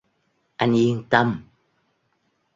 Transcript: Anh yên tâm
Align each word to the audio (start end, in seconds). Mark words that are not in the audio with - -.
Anh 0.57 0.73
yên 0.75 1.03
tâm 1.09 1.43